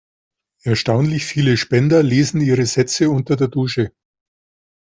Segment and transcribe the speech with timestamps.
[0.63, 3.93] Erstaunlich viele Spender lesen ihre Sätze unter der Dusche.